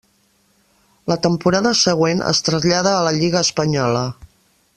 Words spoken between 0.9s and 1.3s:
La